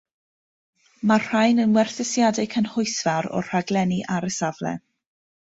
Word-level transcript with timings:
Mae'r 1.11 1.25
rhain 1.33 1.61
yn 1.65 1.75
werthusiadau 1.79 2.47
cynhwysfawr 2.55 3.29
o'r 3.41 3.47
rhaglenni 3.51 4.01
ar 4.17 4.29
y 4.31 4.35
safle. 4.41 4.75